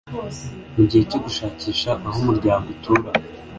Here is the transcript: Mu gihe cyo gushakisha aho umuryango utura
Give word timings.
Mu 0.75 0.83
gihe 0.89 1.03
cyo 1.09 1.19
gushakisha 1.25 1.89
aho 2.07 2.17
umuryango 2.23 2.67
utura 2.75 3.09